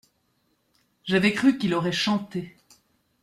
[1.03, 2.57] J’avais cru qu’il aurait chanté.